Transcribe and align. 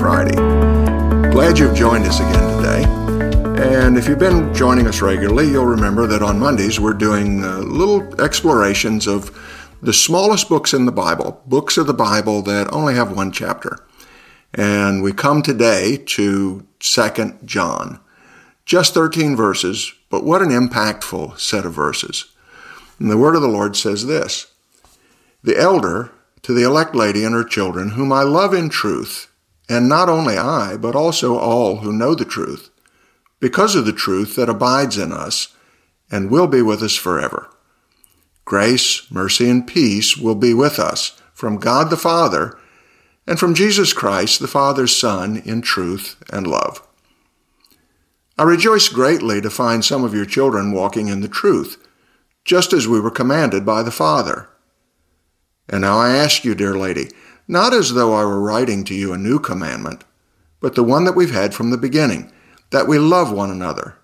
Friday. 0.00 0.34
Glad 1.30 1.58
you've 1.58 1.76
joined 1.76 2.06
us 2.06 2.20
again 2.20 2.56
today. 2.56 2.84
And 3.62 3.98
if 3.98 4.08
you've 4.08 4.18
been 4.18 4.54
joining 4.54 4.86
us 4.86 5.02
regularly, 5.02 5.50
you'll 5.50 5.66
remember 5.66 6.06
that 6.06 6.22
on 6.22 6.38
Mondays 6.38 6.80
we're 6.80 6.94
doing 6.94 7.44
uh, 7.44 7.58
little 7.58 8.18
explorations 8.18 9.06
of 9.06 9.30
the 9.82 9.92
smallest 9.92 10.48
books 10.48 10.72
in 10.72 10.86
the 10.86 10.90
Bible, 10.90 11.42
books 11.44 11.76
of 11.76 11.86
the 11.86 11.92
Bible 11.92 12.40
that 12.42 12.72
only 12.72 12.94
have 12.94 13.14
one 13.14 13.30
chapter. 13.30 13.86
And 14.54 15.02
we 15.02 15.12
come 15.12 15.42
today 15.42 15.98
to 15.98 16.66
2 16.78 17.38
John. 17.44 18.00
Just 18.64 18.94
13 18.94 19.36
verses, 19.36 19.92
but 20.08 20.24
what 20.24 20.40
an 20.40 20.48
impactful 20.48 21.38
set 21.38 21.66
of 21.66 21.74
verses. 21.74 22.24
And 22.98 23.10
the 23.10 23.18
word 23.18 23.36
of 23.36 23.42
the 23.42 23.48
Lord 23.48 23.76
says 23.76 24.06
this 24.06 24.46
The 25.44 25.58
elder 25.58 26.10
to 26.40 26.54
the 26.54 26.62
elect 26.62 26.94
lady 26.94 27.22
and 27.22 27.34
her 27.34 27.44
children, 27.44 27.90
whom 27.90 28.14
I 28.14 28.22
love 28.22 28.54
in 28.54 28.70
truth, 28.70 29.29
and 29.70 29.88
not 29.88 30.08
only 30.08 30.36
I, 30.36 30.76
but 30.76 30.96
also 30.96 31.38
all 31.38 31.76
who 31.76 31.92
know 31.92 32.16
the 32.16 32.24
truth, 32.24 32.70
because 33.38 33.76
of 33.76 33.86
the 33.86 33.92
truth 33.92 34.34
that 34.34 34.48
abides 34.48 34.98
in 34.98 35.12
us 35.12 35.54
and 36.10 36.28
will 36.28 36.48
be 36.48 36.60
with 36.60 36.82
us 36.82 36.96
forever. 36.96 37.48
Grace, 38.44 39.08
mercy, 39.12 39.48
and 39.48 39.64
peace 39.64 40.16
will 40.16 40.34
be 40.34 40.52
with 40.52 40.80
us 40.80 41.22
from 41.32 41.56
God 41.56 41.88
the 41.88 41.96
Father 41.96 42.58
and 43.28 43.38
from 43.38 43.54
Jesus 43.54 43.92
Christ, 43.92 44.40
the 44.40 44.48
Father's 44.48 44.94
Son, 44.94 45.40
in 45.44 45.62
truth 45.62 46.20
and 46.32 46.48
love. 46.48 46.82
I 48.36 48.42
rejoice 48.42 48.88
greatly 48.88 49.40
to 49.40 49.50
find 49.50 49.84
some 49.84 50.02
of 50.02 50.14
your 50.14 50.26
children 50.26 50.72
walking 50.72 51.06
in 51.06 51.20
the 51.20 51.28
truth, 51.28 51.86
just 52.44 52.72
as 52.72 52.88
we 52.88 52.98
were 52.98 53.10
commanded 53.10 53.64
by 53.64 53.84
the 53.84 53.92
Father. 53.92 54.48
And 55.68 55.82
now 55.82 55.98
I 55.98 56.10
ask 56.10 56.44
you, 56.44 56.56
dear 56.56 56.76
lady, 56.76 57.10
not 57.50 57.74
as 57.74 57.94
though 57.94 58.14
I 58.14 58.24
were 58.24 58.40
writing 58.40 58.84
to 58.84 58.94
you 58.94 59.12
a 59.12 59.18
new 59.18 59.40
commandment, 59.40 60.04
but 60.60 60.76
the 60.76 60.84
one 60.84 61.04
that 61.04 61.16
we've 61.16 61.34
had 61.34 61.52
from 61.52 61.70
the 61.70 61.76
beginning, 61.76 62.30
that 62.70 62.86
we 62.86 62.96
love 62.96 63.32
one 63.32 63.50
another. 63.50 63.96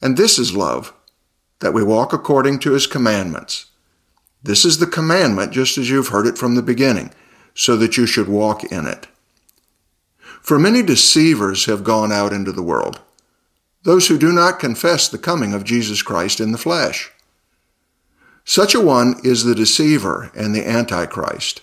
And 0.00 0.16
this 0.16 0.38
is 0.38 0.54
love, 0.54 0.94
that 1.58 1.74
we 1.74 1.82
walk 1.82 2.12
according 2.12 2.60
to 2.60 2.74
his 2.74 2.86
commandments. 2.86 3.66
This 4.40 4.64
is 4.64 4.78
the 4.78 4.86
commandment 4.86 5.50
just 5.50 5.76
as 5.78 5.90
you've 5.90 6.08
heard 6.08 6.28
it 6.28 6.38
from 6.38 6.54
the 6.54 6.62
beginning, 6.62 7.12
so 7.54 7.76
that 7.76 7.96
you 7.96 8.06
should 8.06 8.28
walk 8.28 8.62
in 8.62 8.86
it. 8.86 9.08
For 10.40 10.60
many 10.60 10.80
deceivers 10.84 11.64
have 11.64 11.82
gone 11.82 12.12
out 12.12 12.32
into 12.32 12.52
the 12.52 12.62
world, 12.62 13.00
those 13.82 14.06
who 14.06 14.16
do 14.16 14.30
not 14.30 14.60
confess 14.60 15.08
the 15.08 15.18
coming 15.18 15.54
of 15.54 15.64
Jesus 15.64 16.02
Christ 16.02 16.38
in 16.38 16.52
the 16.52 16.58
flesh. 16.58 17.10
Such 18.44 18.76
a 18.76 18.80
one 18.80 19.16
is 19.24 19.42
the 19.42 19.56
deceiver 19.56 20.30
and 20.36 20.54
the 20.54 20.64
antichrist. 20.64 21.62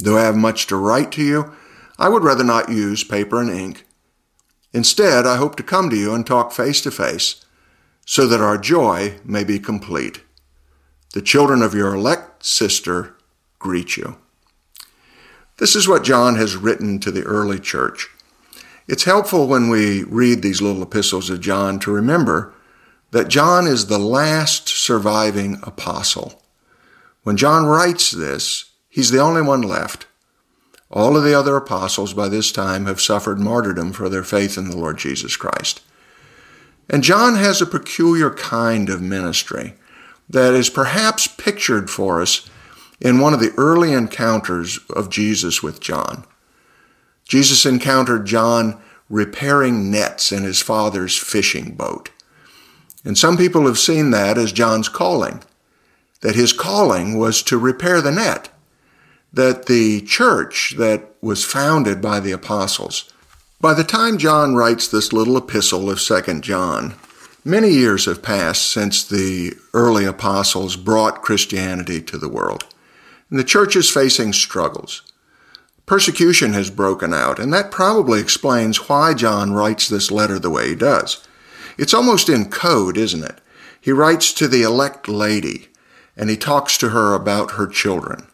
Though 0.00 0.18
I 0.18 0.24
have 0.24 0.36
much 0.36 0.66
to 0.68 0.76
write 0.76 1.12
to 1.12 1.22
you, 1.22 1.52
I 1.98 2.08
would 2.08 2.24
rather 2.24 2.44
not 2.44 2.70
use 2.70 3.04
paper 3.04 3.40
and 3.40 3.50
ink. 3.50 3.86
Instead, 4.72 5.26
I 5.26 5.36
hope 5.36 5.56
to 5.56 5.62
come 5.62 5.90
to 5.90 5.96
you 5.96 6.14
and 6.14 6.26
talk 6.26 6.52
face 6.52 6.80
to 6.82 6.90
face, 6.90 7.44
so 8.06 8.26
that 8.26 8.40
our 8.40 8.56
joy 8.56 9.18
may 9.24 9.44
be 9.44 9.58
complete. 9.58 10.22
The 11.12 11.22
children 11.22 11.60
of 11.60 11.74
your 11.74 11.94
elect 11.94 12.44
sister 12.44 13.16
greet 13.58 13.96
you. 13.96 14.16
This 15.58 15.76
is 15.76 15.86
what 15.86 16.04
John 16.04 16.36
has 16.36 16.56
written 16.56 17.00
to 17.00 17.10
the 17.10 17.24
early 17.24 17.58
church. 17.58 18.08
It's 18.88 19.04
helpful 19.04 19.46
when 19.46 19.68
we 19.68 20.04
read 20.04 20.40
these 20.40 20.62
little 20.62 20.82
epistles 20.82 21.28
of 21.28 21.40
John 21.40 21.78
to 21.80 21.92
remember 21.92 22.54
that 23.10 23.28
John 23.28 23.66
is 23.66 23.86
the 23.86 23.98
last 23.98 24.68
surviving 24.68 25.58
apostle. 25.62 26.42
When 27.22 27.36
John 27.36 27.66
writes 27.66 28.10
this, 28.10 28.69
he's 28.90 29.10
the 29.10 29.20
only 29.20 29.40
one 29.40 29.62
left. 29.62 30.06
All 30.90 31.16
of 31.16 31.24
the 31.24 31.34
other 31.34 31.56
apostles 31.56 32.12
by 32.12 32.28
this 32.28 32.50
time 32.50 32.86
have 32.86 33.00
suffered 33.00 33.38
martyrdom 33.38 33.92
for 33.92 34.08
their 34.08 34.24
faith 34.24 34.58
in 34.58 34.68
the 34.68 34.76
Lord 34.76 34.98
Jesus 34.98 35.36
Christ. 35.36 35.80
And 36.88 37.04
John 37.04 37.36
has 37.36 37.62
a 37.62 37.66
peculiar 37.66 38.30
kind 38.30 38.90
of 38.90 39.00
ministry 39.00 39.74
that 40.28 40.54
is 40.54 40.68
perhaps 40.68 41.28
pictured 41.28 41.88
for 41.88 42.20
us 42.20 42.50
in 43.00 43.20
one 43.20 43.32
of 43.32 43.40
the 43.40 43.54
early 43.56 43.92
encounters 43.92 44.78
of 44.90 45.08
Jesus 45.08 45.62
with 45.62 45.80
John. 45.80 46.24
Jesus 47.26 47.64
encountered 47.64 48.26
John 48.26 48.80
repairing 49.08 49.90
nets 49.90 50.32
in 50.32 50.42
his 50.42 50.60
father's 50.60 51.16
fishing 51.16 51.74
boat. 51.74 52.10
And 53.04 53.16
some 53.16 53.36
people 53.36 53.66
have 53.66 53.78
seen 53.78 54.10
that 54.10 54.36
as 54.36 54.52
John's 54.52 54.88
calling, 54.88 55.42
that 56.20 56.34
his 56.34 56.52
calling 56.52 57.16
was 57.16 57.42
to 57.44 57.56
repair 57.56 58.00
the 58.00 58.12
net, 58.12 58.49
that 59.32 59.66
the 59.66 60.00
church 60.02 60.74
that 60.78 61.14
was 61.20 61.44
founded 61.44 62.00
by 62.00 62.20
the 62.20 62.32
apostles. 62.32 63.12
By 63.60 63.74
the 63.74 63.84
time 63.84 64.18
John 64.18 64.54
writes 64.54 64.88
this 64.88 65.12
little 65.12 65.36
epistle 65.36 65.90
of 65.90 65.98
2nd 65.98 66.40
John, 66.40 66.94
many 67.44 67.70
years 67.70 68.06
have 68.06 68.22
passed 68.22 68.70
since 68.70 69.04
the 69.04 69.54
early 69.74 70.04
apostles 70.04 70.76
brought 70.76 71.22
Christianity 71.22 72.00
to 72.02 72.18
the 72.18 72.28
world. 72.28 72.64
And 73.28 73.38
the 73.38 73.44
church 73.44 73.76
is 73.76 73.90
facing 73.90 74.32
struggles. 74.32 75.02
Persecution 75.86 76.52
has 76.52 76.70
broken 76.70 77.12
out, 77.12 77.38
and 77.38 77.52
that 77.52 77.70
probably 77.70 78.20
explains 78.20 78.88
why 78.88 79.14
John 79.14 79.52
writes 79.52 79.88
this 79.88 80.10
letter 80.10 80.38
the 80.38 80.50
way 80.50 80.68
he 80.68 80.74
does. 80.74 81.26
It's 81.78 81.94
almost 81.94 82.28
in 82.28 82.50
code, 82.50 82.96
isn't 82.96 83.24
it? 83.24 83.40
He 83.80 83.92
writes 83.92 84.32
to 84.34 84.46
the 84.48 84.62
elect 84.62 85.08
lady 85.08 85.68
and 86.16 86.28
he 86.28 86.36
talks 86.36 86.76
to 86.78 86.90
her 86.90 87.14
about 87.14 87.52
her 87.52 87.66
children. 87.66 88.26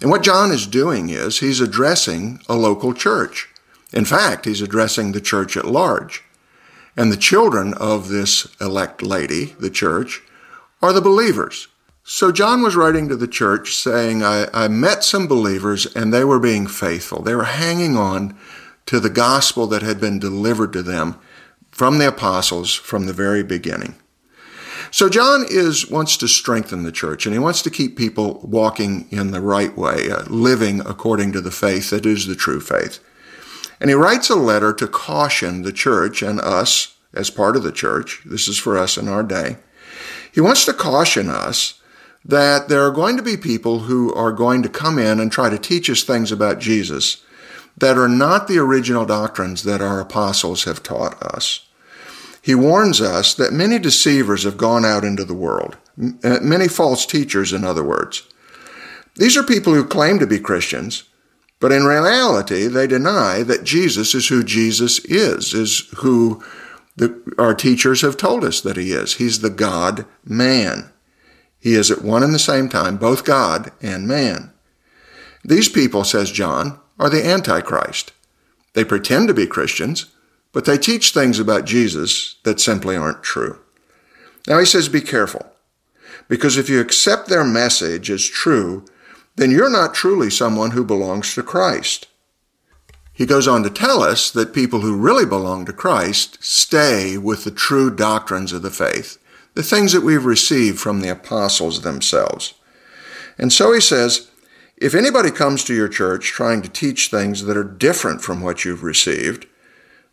And 0.00 0.10
what 0.10 0.22
John 0.22 0.50
is 0.52 0.66
doing 0.66 1.10
is 1.10 1.40
he's 1.40 1.60
addressing 1.60 2.40
a 2.48 2.54
local 2.54 2.94
church. 2.94 3.48
In 3.92 4.04
fact, 4.04 4.44
he's 4.44 4.62
addressing 4.62 5.12
the 5.12 5.20
church 5.20 5.56
at 5.56 5.64
large. 5.64 6.22
And 6.96 7.10
the 7.10 7.16
children 7.16 7.74
of 7.74 8.08
this 8.08 8.46
elect 8.60 9.02
lady, 9.02 9.56
the 9.58 9.70
church, 9.70 10.22
are 10.82 10.92
the 10.92 11.00
believers. 11.00 11.68
So 12.04 12.32
John 12.32 12.62
was 12.62 12.76
writing 12.76 13.08
to 13.08 13.16
the 13.16 13.28
church 13.28 13.74
saying, 13.74 14.22
I, 14.22 14.46
I 14.54 14.68
met 14.68 15.04
some 15.04 15.26
believers 15.26 15.86
and 15.94 16.12
they 16.12 16.24
were 16.24 16.38
being 16.38 16.66
faithful. 16.66 17.22
They 17.22 17.34
were 17.34 17.44
hanging 17.44 17.96
on 17.96 18.36
to 18.86 18.98
the 18.98 19.10
gospel 19.10 19.66
that 19.66 19.82
had 19.82 20.00
been 20.00 20.18
delivered 20.18 20.72
to 20.72 20.82
them 20.82 21.18
from 21.70 21.98
the 21.98 22.08
apostles 22.08 22.74
from 22.74 23.06
the 23.06 23.12
very 23.12 23.42
beginning. 23.42 23.96
So 24.90 25.08
John 25.08 25.44
is 25.48 25.90
wants 25.90 26.16
to 26.18 26.28
strengthen 26.28 26.82
the 26.82 26.92
church 26.92 27.26
and 27.26 27.34
he 27.34 27.38
wants 27.38 27.62
to 27.62 27.70
keep 27.70 27.96
people 27.96 28.40
walking 28.42 29.06
in 29.10 29.30
the 29.30 29.40
right 29.40 29.76
way, 29.76 30.10
uh, 30.10 30.24
living 30.24 30.80
according 30.80 31.32
to 31.32 31.40
the 31.40 31.50
faith 31.50 31.90
that 31.90 32.06
is 32.06 32.26
the 32.26 32.34
true 32.34 32.60
faith. 32.60 33.00
And 33.80 33.90
he 33.90 33.94
writes 33.94 34.30
a 34.30 34.34
letter 34.34 34.72
to 34.72 34.88
caution 34.88 35.62
the 35.62 35.72
church 35.72 36.22
and 36.22 36.40
us 36.40 36.96
as 37.14 37.30
part 37.30 37.56
of 37.56 37.62
the 37.62 37.72
church. 37.72 38.22
This 38.24 38.48
is 38.48 38.58
for 38.58 38.76
us 38.76 38.96
in 38.96 39.08
our 39.08 39.22
day. 39.22 39.58
He 40.32 40.40
wants 40.40 40.64
to 40.66 40.72
caution 40.72 41.28
us 41.28 41.80
that 42.24 42.68
there 42.68 42.82
are 42.82 42.90
going 42.90 43.16
to 43.16 43.22
be 43.22 43.36
people 43.36 43.80
who 43.80 44.12
are 44.14 44.32
going 44.32 44.62
to 44.62 44.68
come 44.68 44.98
in 44.98 45.20
and 45.20 45.30
try 45.30 45.48
to 45.48 45.58
teach 45.58 45.88
us 45.88 46.02
things 46.02 46.32
about 46.32 46.58
Jesus 46.58 47.24
that 47.76 47.96
are 47.96 48.08
not 48.08 48.48
the 48.48 48.58
original 48.58 49.06
doctrines 49.06 49.62
that 49.62 49.80
our 49.80 50.00
apostles 50.00 50.64
have 50.64 50.82
taught 50.82 51.22
us. 51.22 51.67
He 52.48 52.54
warns 52.54 53.02
us 53.02 53.34
that 53.34 53.52
many 53.52 53.78
deceivers 53.78 54.44
have 54.44 54.56
gone 54.56 54.82
out 54.82 55.04
into 55.04 55.22
the 55.22 55.34
world, 55.34 55.76
uh, 56.24 56.38
many 56.40 56.66
false 56.66 57.04
teachers, 57.04 57.52
in 57.52 57.62
other 57.62 57.84
words. 57.84 58.22
These 59.16 59.36
are 59.36 59.42
people 59.42 59.74
who 59.74 59.84
claim 59.84 60.18
to 60.18 60.26
be 60.26 60.38
Christians, 60.38 61.02
but 61.60 61.72
in 61.72 61.84
reality, 61.84 62.66
they 62.66 62.86
deny 62.86 63.42
that 63.42 63.64
Jesus 63.64 64.14
is 64.14 64.28
who 64.28 64.42
Jesus 64.42 64.98
is, 65.00 65.52
is 65.52 65.90
who 65.98 66.42
the, 66.96 67.20
our 67.36 67.52
teachers 67.52 68.00
have 68.00 68.16
told 68.16 68.42
us 68.44 68.62
that 68.62 68.78
he 68.78 68.92
is. 68.92 69.16
He's 69.16 69.40
the 69.40 69.50
God 69.50 70.06
man. 70.24 70.90
He 71.58 71.74
is 71.74 71.90
at 71.90 72.00
one 72.00 72.22
and 72.22 72.32
the 72.32 72.38
same 72.38 72.70
time 72.70 72.96
both 72.96 73.26
God 73.26 73.72
and 73.82 74.08
man. 74.08 74.54
These 75.44 75.68
people, 75.68 76.02
says 76.02 76.30
John, 76.30 76.80
are 76.98 77.10
the 77.10 77.26
Antichrist. 77.26 78.12
They 78.72 78.84
pretend 78.84 79.28
to 79.28 79.34
be 79.34 79.46
Christians, 79.46 80.06
but 80.58 80.64
they 80.64 80.76
teach 80.76 81.12
things 81.12 81.38
about 81.38 81.66
Jesus 81.66 82.34
that 82.42 82.58
simply 82.58 82.96
aren't 82.96 83.22
true. 83.22 83.60
Now 84.48 84.58
he 84.58 84.64
says, 84.64 84.88
be 84.88 85.00
careful, 85.00 85.46
because 86.26 86.56
if 86.56 86.68
you 86.68 86.80
accept 86.80 87.28
their 87.28 87.44
message 87.44 88.10
as 88.10 88.26
true, 88.26 88.84
then 89.36 89.52
you're 89.52 89.70
not 89.70 89.94
truly 89.94 90.30
someone 90.30 90.72
who 90.72 90.84
belongs 90.84 91.32
to 91.36 91.44
Christ. 91.44 92.08
He 93.12 93.24
goes 93.24 93.46
on 93.46 93.62
to 93.62 93.70
tell 93.70 94.02
us 94.02 94.32
that 94.32 94.52
people 94.52 94.80
who 94.80 94.96
really 94.96 95.24
belong 95.24 95.64
to 95.66 95.72
Christ 95.72 96.42
stay 96.42 97.16
with 97.16 97.44
the 97.44 97.52
true 97.52 97.88
doctrines 97.88 98.52
of 98.52 98.62
the 98.62 98.70
faith, 98.72 99.16
the 99.54 99.62
things 99.62 99.92
that 99.92 100.02
we've 100.02 100.24
received 100.24 100.80
from 100.80 101.02
the 101.02 101.08
apostles 101.08 101.82
themselves. 101.82 102.54
And 103.38 103.52
so 103.52 103.72
he 103.72 103.80
says, 103.80 104.28
if 104.76 104.92
anybody 104.92 105.30
comes 105.30 105.62
to 105.62 105.74
your 105.74 105.88
church 105.88 106.32
trying 106.32 106.62
to 106.62 106.68
teach 106.68 107.10
things 107.10 107.44
that 107.44 107.56
are 107.56 107.62
different 107.62 108.22
from 108.22 108.40
what 108.40 108.64
you've 108.64 108.82
received, 108.82 109.46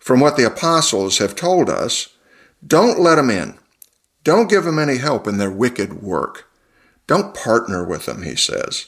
from 0.05 0.19
what 0.19 0.37
the 0.37 0.45
apostles 0.45 1.17
have 1.17 1.33
told 1.33 1.67
us, 1.67 2.09
don't 2.65 2.99
let 2.99 3.15
them 3.15 3.31
in. 3.31 3.57
Don't 4.23 4.51
give 4.51 4.63
them 4.63 4.77
any 4.77 4.97
help 4.97 5.25
in 5.25 5.39
their 5.39 5.49
wicked 5.49 6.03
work. 6.03 6.47
Don't 7.07 7.33
partner 7.33 7.83
with 7.83 8.05
them, 8.05 8.21
he 8.21 8.35
says. 8.35 8.85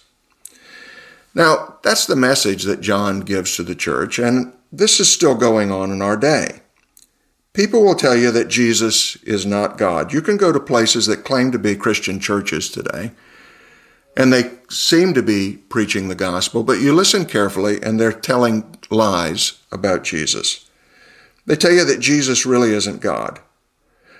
Now, 1.34 1.80
that's 1.81 2.06
the 2.06 2.16
message 2.16 2.66
that 2.66 2.81
John 2.81 3.22
gives 3.22 3.56
to 3.56 3.64
the 3.64 3.74
church, 3.74 4.19
and 4.19 4.54
this 4.72 5.00
is 5.00 5.12
still 5.12 5.34
going 5.34 5.72
on 5.72 5.90
in 5.90 6.04
our 6.04 6.18
day. 6.18 6.62
People 7.52 7.84
will 7.84 7.96
tell 7.96 8.16
you 8.16 8.30
that 8.30 8.48
Jesus 8.48 9.16
is 9.24 9.44
not 9.44 9.80
God. 9.80 10.14
You 10.14 10.22
can 10.22 10.38
go 10.38 10.52
to 10.52 10.60
places 10.60 11.08
that 11.08 11.25
claim 11.25 11.52
to 11.52 11.58
be 11.58 11.75
Christian 11.75 12.19
churches 12.19 12.69
today, 12.69 13.10
and 14.16 14.31
they 14.31 14.52
seem 14.69 15.16
to 15.16 15.24
be 15.24 15.58
preaching 15.68 16.10
the 16.10 16.16
gospel, 16.16 16.62
but 16.62 16.80
you 16.80 16.94
listen 16.94 17.25
carefully 17.25 17.81
and 17.81 18.00
they're 18.00 18.14
telling 18.14 18.78
lies 18.92 19.64
about 19.72 20.04
Jesus. 20.04 20.67
They 21.48 21.56
tell 21.56 21.72
you 21.72 21.86
that 21.86 22.02
Jesus 22.02 22.46
really 22.46 22.74
isn't 22.74 23.02
God. 23.02 23.40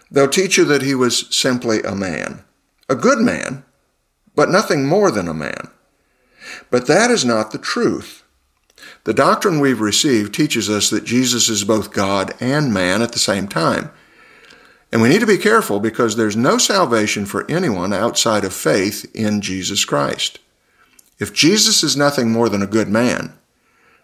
They'll 0.10 0.30
teach 0.30 0.58
you 0.58 0.64
that 0.66 0.82
he 0.82 0.96
was 0.96 1.28
simply 1.36 1.84
a 1.84 1.94
man, 1.94 2.44
a 2.90 2.96
good 2.96 3.20
man, 3.20 3.66
but 4.34 4.50
nothing 4.50 4.88
more 4.88 5.12
than 5.12 5.28
a 5.28 5.34
man. 5.34 5.70
But 6.72 6.88
that 6.88 7.12
is 7.12 7.26
not 7.26 7.52
the 7.52 7.58
truth. 7.58 8.24
The 9.04 9.14
doctrine 9.14 9.60
we've 9.60 9.82
received 9.82 10.34
teaches 10.34 10.70
us 10.70 10.90
that 10.90 11.04
Jesus 11.04 11.50
is 11.50 11.66
both 11.66 11.92
God 11.92 12.34
and 12.40 12.74
man 12.74 13.02
at 13.02 13.12
the 13.12 13.20
same 13.20 13.50
time. 13.50 13.92
And 14.92 15.02
we 15.02 15.10
need 15.10 15.20
to 15.20 15.28
be 15.28 15.38
careful 15.38 15.82
because 15.82 16.16
there's 16.16 16.38
no 16.38 16.58
salvation 16.58 17.26
for 17.26 17.50
anyone 17.52 17.92
outside 17.92 18.46
of 18.46 18.54
faith 18.54 19.06
in 19.14 19.42
Jesus 19.42 19.84
Christ. 19.84 20.40
If 21.20 21.34
Jesus 21.34 21.84
is 21.84 21.98
nothing 21.98 22.32
more 22.32 22.48
than 22.48 22.62
a 22.62 22.68
good 22.68 22.88
man, 22.88 23.34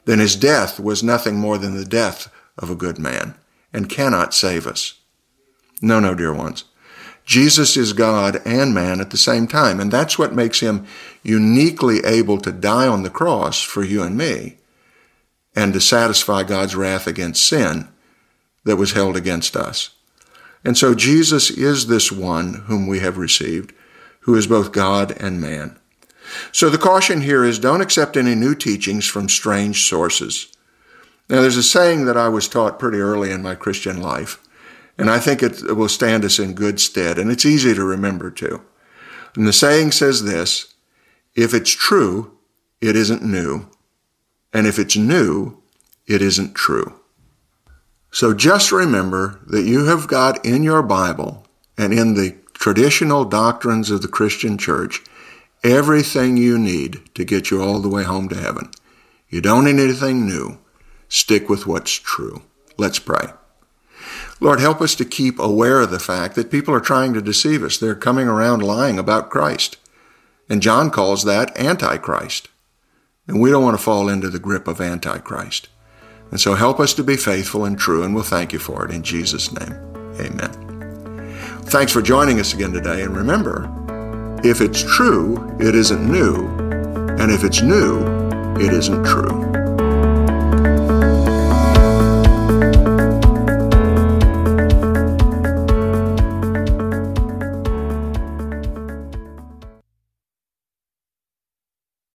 then 0.03 0.19
his 0.19 0.35
death 0.35 0.77
was 0.77 1.01
nothing 1.01 1.37
more 1.37 1.57
than 1.57 1.77
the 1.77 1.85
death 1.85 2.29
of 2.57 2.69
a 2.69 2.75
good 2.75 2.97
man 2.97 3.35
and 3.71 3.89
cannot 3.89 4.33
save 4.33 4.67
us. 4.67 4.99
No, 5.81 5.99
no, 5.99 6.15
dear 6.15 6.33
ones. 6.33 6.65
Jesus 7.25 7.77
is 7.77 7.93
God 7.93 8.41
and 8.45 8.73
man 8.73 8.99
at 8.99 9.11
the 9.11 9.17
same 9.17 9.47
time, 9.47 9.79
and 9.79 9.91
that's 9.91 10.19
what 10.19 10.33
makes 10.33 10.59
him 10.59 10.85
uniquely 11.23 11.99
able 12.03 12.37
to 12.39 12.51
die 12.51 12.87
on 12.87 13.03
the 13.03 13.09
cross 13.09 13.61
for 13.61 13.83
you 13.83 14.03
and 14.03 14.17
me 14.17 14.57
and 15.55 15.73
to 15.73 15.79
satisfy 15.79 16.43
God's 16.43 16.75
wrath 16.75 17.07
against 17.07 17.47
sin 17.47 17.87
that 18.65 18.75
was 18.75 18.93
held 18.93 19.15
against 19.15 19.55
us. 19.55 19.91
And 20.65 20.77
so 20.77 20.95
Jesus 20.95 21.49
is 21.49 21.87
this 21.87 22.11
one 22.11 22.53
whom 22.65 22.87
we 22.87 22.99
have 22.99 23.17
received, 23.17 23.73
who 24.21 24.35
is 24.35 24.47
both 24.47 24.71
God 24.71 25.11
and 25.19 25.41
man. 25.41 25.77
So 26.51 26.69
the 26.69 26.77
caution 26.77 27.21
here 27.21 27.43
is 27.43 27.59
don't 27.59 27.81
accept 27.81 28.17
any 28.17 28.35
new 28.35 28.55
teachings 28.55 29.05
from 29.05 29.29
strange 29.29 29.87
sources. 29.87 30.47
Now, 31.29 31.41
there's 31.41 31.57
a 31.57 31.63
saying 31.63 32.05
that 32.05 32.17
I 32.17 32.27
was 32.27 32.47
taught 32.47 32.79
pretty 32.79 32.99
early 32.99 33.31
in 33.31 33.41
my 33.41 33.55
Christian 33.55 34.01
life, 34.01 34.43
and 34.97 35.09
I 35.09 35.19
think 35.19 35.41
it 35.41 35.75
will 35.75 35.89
stand 35.89 36.25
us 36.25 36.37
in 36.37 36.53
good 36.53 36.79
stead, 36.79 37.17
and 37.17 37.31
it's 37.31 37.45
easy 37.45 37.73
to 37.73 37.83
remember 37.83 38.29
too. 38.29 38.61
And 39.35 39.47
the 39.47 39.53
saying 39.53 39.93
says 39.93 40.23
this 40.23 40.73
if 41.35 41.53
it's 41.53 41.71
true, 41.71 42.37
it 42.81 42.95
isn't 42.95 43.23
new, 43.23 43.67
and 44.53 44.67
if 44.67 44.77
it's 44.77 44.95
new, 44.95 45.57
it 46.05 46.21
isn't 46.21 46.53
true. 46.53 46.99
So 48.11 48.33
just 48.33 48.71
remember 48.71 49.39
that 49.47 49.63
you 49.63 49.85
have 49.85 50.07
got 50.07 50.45
in 50.45 50.61
your 50.61 50.83
Bible 50.83 51.47
and 51.77 51.91
in 51.91 52.13
the 52.13 52.35
traditional 52.53 53.25
doctrines 53.25 53.89
of 53.89 54.03
the 54.03 54.07
Christian 54.07 54.57
church 54.57 55.01
everything 55.63 56.37
you 56.37 56.59
need 56.59 57.01
to 57.15 57.23
get 57.23 57.49
you 57.49 57.61
all 57.61 57.79
the 57.79 57.89
way 57.89 58.03
home 58.03 58.27
to 58.29 58.35
heaven. 58.35 58.69
You 59.29 59.41
don't 59.41 59.65
need 59.65 59.79
anything 59.79 60.27
new. 60.27 60.59
Stick 61.13 61.47
with 61.47 61.67
what's 61.67 61.91
true. 61.91 62.41
Let's 62.75 62.97
pray. 62.97 63.27
Lord, 64.39 64.59
help 64.59 64.81
us 64.81 64.95
to 64.95 65.05
keep 65.05 65.37
aware 65.37 65.79
of 65.81 65.91
the 65.91 65.99
fact 65.99 66.33
that 66.33 66.49
people 66.49 66.73
are 66.73 66.79
trying 66.79 67.13
to 67.13 67.21
deceive 67.21 67.61
us. 67.61 67.77
They're 67.77 67.93
coming 67.93 68.27
around 68.27 68.63
lying 68.63 68.97
about 68.97 69.29
Christ. 69.29 69.77
And 70.49 70.59
John 70.59 70.89
calls 70.89 71.23
that 71.23 71.55
Antichrist. 71.55 72.49
And 73.27 73.39
we 73.39 73.51
don't 73.51 73.61
want 73.61 73.77
to 73.77 73.83
fall 73.83 74.09
into 74.09 74.27
the 74.27 74.39
grip 74.39 74.67
of 74.67 74.81
Antichrist. 74.81 75.69
And 76.31 76.41
so 76.41 76.55
help 76.55 76.79
us 76.79 76.95
to 76.95 77.03
be 77.03 77.15
faithful 77.15 77.63
and 77.63 77.77
true, 77.77 78.01
and 78.01 78.15
we'll 78.15 78.23
thank 78.23 78.51
you 78.51 78.57
for 78.57 78.83
it 78.83 78.89
in 78.89 79.03
Jesus' 79.03 79.51
name. 79.53 79.73
Amen. 80.19 81.35
Thanks 81.65 81.91
for 81.91 82.01
joining 82.01 82.39
us 82.39 82.55
again 82.55 82.73
today. 82.73 83.03
And 83.03 83.15
remember, 83.15 83.69
if 84.43 84.61
it's 84.61 84.81
true, 84.81 85.55
it 85.59 85.75
isn't 85.75 86.11
new. 86.11 86.47
And 87.19 87.31
if 87.31 87.43
it's 87.43 87.61
new, 87.61 88.01
it 88.59 88.73
isn't 88.73 89.03
true. 89.05 89.62